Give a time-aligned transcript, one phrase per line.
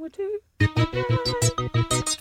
[0.00, 0.40] with two.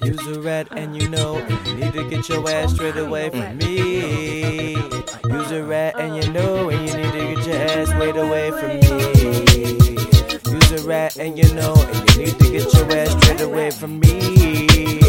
[0.03, 3.57] Use a rat and you know you need to get your ass straight away from
[3.57, 4.75] me.
[4.75, 8.51] Use a rat and you know and you need to get your ass straight away
[8.51, 9.95] from me.
[10.51, 13.71] Use a rat and you know and you need to get your ass straight away
[13.71, 14.99] from me.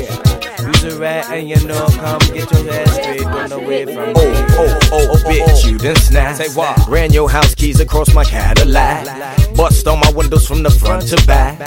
[0.61, 4.14] Use a rat and you know come get your ass straight on away from me.
[4.16, 6.39] Oh, oh, oh, bitch, you done snapped.
[6.39, 6.79] Say what?
[6.89, 9.50] Ran your house keys across my Cadillac.
[9.57, 11.61] Bust all my windows from the front to back.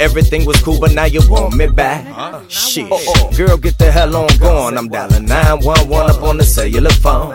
[0.00, 2.06] Everything was cool, but now you want me back.
[2.48, 2.88] Shit.
[3.36, 4.76] Girl, get the hell on going.
[4.76, 7.34] I'm dialing 911 up on the cellular phone.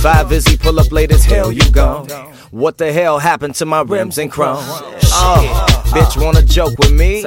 [0.00, 2.08] Five Izzy pull up late as hell, you gone.
[2.50, 4.56] What the hell happened to my rims and chrome?
[4.58, 7.22] Oh, uh, bitch, wanna joke with me?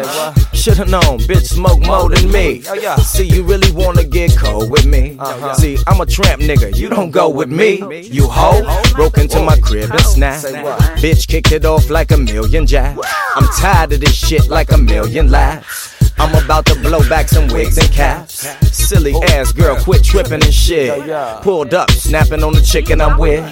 [0.53, 2.61] Should've known, bitch, smoke more than me.
[3.03, 5.19] See, you really wanna get cold with me?
[5.53, 8.01] See, I'm a tramp nigga, you don't go with me.
[8.01, 10.45] You hoe, broke into my crib and snapped.
[10.97, 12.99] Bitch kicked it off like a million jabs.
[13.35, 15.92] I'm tired of this shit like a million laughs.
[16.19, 18.47] I'm about to blow back some wigs and caps.
[18.71, 20.91] Silly ass girl, quit tripping and shit.
[21.41, 23.43] Pulled up, snapping on the chicken I'm with.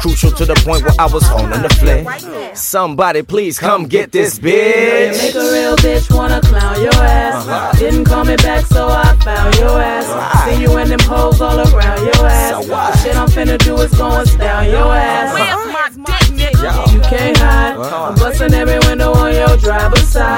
[0.00, 2.56] Crucial to the point where I was owning the flick.
[2.56, 5.12] Somebody please come get this bitch.
[5.12, 7.46] Make a real bitch wanna clown your ass.
[7.46, 7.78] Uh-huh.
[7.78, 10.06] Didn't call me back, so I found your ass.
[10.48, 12.66] See you and them hoes all around your ass.
[12.66, 15.34] The shit I'm finna do is going down your ass.
[15.34, 16.92] Where's my dick, nigga?
[16.94, 17.76] You can't hide.
[17.76, 19.09] I'm busting every window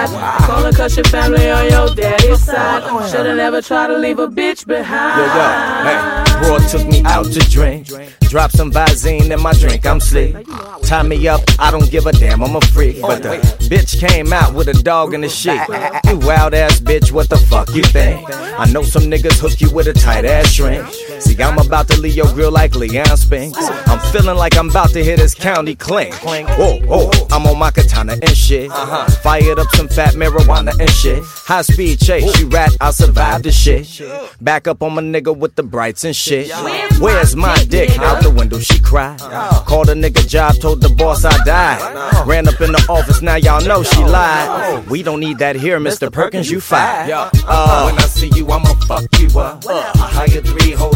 [0.08, 0.40] side.
[0.42, 2.82] Calling cause your family on your daddy's side.
[3.10, 5.18] Shoulda never tried to leave a bitch behind.
[5.18, 7.88] Yo, yo, hey, bro took me out to drink.
[8.32, 10.34] Drop some Visine in my drink, I'm sleep.
[10.84, 13.00] Tie me up, I don't give a damn, I'm a freak.
[13.00, 13.36] But the
[13.70, 15.60] bitch came out with a dog in the sheet.
[16.08, 18.26] You wild ass bitch, what the fuck you think?
[18.58, 20.86] I know some niggas hook you with a tight ass shrink.
[21.20, 23.58] See, I'm about to leave your grill like Leon Spinks.
[23.86, 26.14] I'm feeling like I'm about to hit his county clink.
[26.22, 27.51] Whoa, whoa, I'm on
[28.10, 28.70] and shit.
[29.22, 31.22] Fired up some fat marijuana and shit.
[31.24, 34.00] High speed chase, you rat, I survived the shit.
[34.40, 36.50] Back up on my nigga with the brights and shit.
[36.98, 37.98] Where's my dick?
[37.98, 39.20] Out the window, she cried.
[39.20, 42.26] Called a nigga job, told the boss I died.
[42.26, 44.86] Ran up in the office, now y'all know she lied.
[44.88, 46.12] We don't need that here, Mr.
[46.12, 47.10] Perkins, you fired.
[47.46, 49.64] Uh, when I see you, I'ma fuck you up.
[49.68, 50.91] I hire three hoes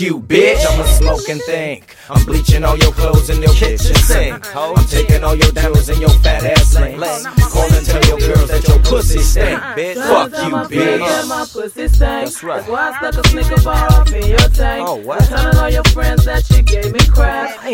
[0.00, 0.64] you, bitch.
[0.66, 1.96] I'ma smoke and think.
[2.08, 4.56] I'm bleaching all your clothes in your kitchen sink.
[4.56, 7.24] I'm taking all your jewels and your fat ass links.
[7.52, 9.74] Call and tell your girls that your pussy stink, uh-huh.
[9.76, 9.94] bitch.
[9.94, 11.52] Fuck you, Yeah, my bitch.
[11.52, 12.24] pussy stank.
[12.24, 12.56] That's right.
[12.58, 14.88] That's why I stuck a snicker bar up in your tank.
[14.88, 15.20] Oh, what?
[15.24, 16.99] Telling all your friends that you gave me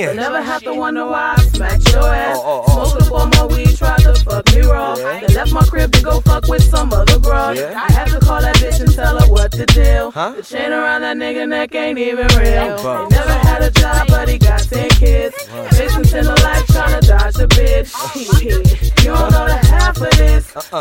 [0.04, 0.16] crap.
[0.16, 2.36] Never have to wonder why I smacked your ass.
[2.38, 2.88] Oh, oh, oh.
[2.88, 4.96] Smoked up all my weed, tried to fuck me raw.
[4.96, 5.20] Yeah.
[5.20, 7.56] Then left my crib to go fuck with some other broad.
[7.56, 7.82] Yeah.
[7.88, 10.10] I had to call that bitch and tell her what to do.
[10.12, 10.32] Huh?
[10.36, 12.78] The chain around that nigga neck ain't even real.
[12.78, 13.10] Fuck.
[13.10, 15.34] He never had a job, but he got 10 kids.
[15.76, 18.65] Fixing in the life, trying to dodge the bitch.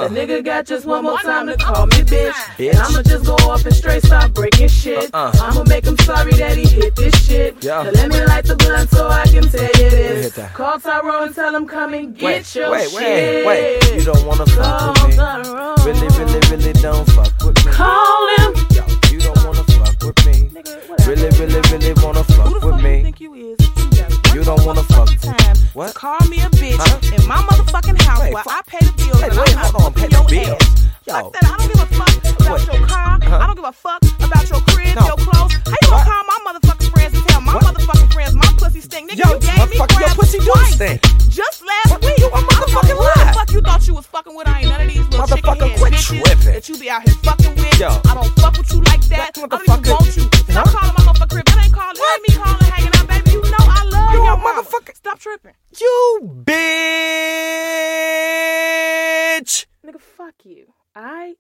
[0.06, 0.16] Uh-uh.
[0.16, 2.32] Nigga got just one more time to call me bitch.
[2.32, 2.70] Bitch.
[2.70, 5.10] And I'ma just go off and straight start breaking shit.
[5.14, 5.32] Uh-uh.
[5.42, 7.64] I'ma make him sorry that he hit this shit.
[7.64, 7.84] Yeah.
[7.84, 10.38] So let me light the blunt so I can tell you this.
[10.54, 13.46] Call Tyrone and tell him come and get Wait, your wait, shit.
[13.46, 13.96] wait, wait.
[13.96, 15.24] You don't wanna fuck with me.
[15.86, 17.25] Really, really, really don't fuck
[24.36, 25.10] You, got You one don't wanna fuck.
[25.22, 25.88] time What?
[25.88, 27.16] to call me a bitch Huh?
[27.16, 29.72] in my motherfucking house Wait, while fu- I pay the bills Wait, and wait, I'm
[29.72, 30.60] hold on, pay your bills.
[30.60, 30.84] ass.
[31.08, 31.14] Yo.
[31.14, 31.44] Fuck that.
[31.46, 32.68] I don't give a fuck about What?
[32.68, 33.16] your car.
[33.16, 33.38] Uh-huh.
[33.40, 35.06] I don't give a fuck about your crib, No.
[35.08, 35.54] your clothes.
[35.56, 37.64] How you gonna call my motherfucking friends and tell my What?
[37.64, 39.12] motherfucking friends my pussy stink?
[39.12, 40.74] Nigga, Yo, you gave me motherfucker, your pussy twice.
[40.76, 41.02] stink.
[41.32, 42.04] Just last What?
[42.04, 42.20] week.
[42.20, 43.24] You a I don't know motherfucking lie.
[43.24, 44.48] the fuck you thought you was fucking with.
[44.48, 46.54] I ain't none of these little chicken head quit bitches tripping.
[46.60, 47.80] that you be out here fucking with.
[47.80, 47.88] Yo.
[48.04, 49.32] I don't fuck with you like that.
[49.38, 50.30] What I don't even want you.
[50.52, 50.85] Huh?
[55.26, 55.56] Tripping.
[55.82, 56.54] You bitch.
[59.84, 60.72] Nigga, fuck you.
[60.96, 61.38] Alright?